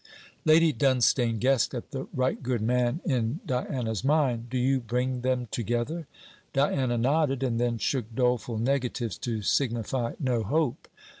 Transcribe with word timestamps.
Lady 0.45 0.73
Dunstane 0.73 1.37
guessed 1.37 1.75
at 1.75 1.91
the 1.91 2.07
right 2.11 2.41
good 2.41 2.63
man 2.63 3.01
in 3.05 3.39
Diana's 3.45 4.03
mind. 4.03 4.49
'Do 4.49 4.57
you 4.57 4.79
bring 4.79 5.21
them 5.21 5.47
together?' 5.51 6.07
Diana 6.53 6.97
nodded, 6.97 7.43
and 7.43 7.59
then 7.59 7.77
shook 7.77 8.15
doleful 8.15 8.57
negatives 8.57 9.15
to 9.19 9.43
signify 9.43 10.15
no 10.19 10.41
hope. 10.41 10.87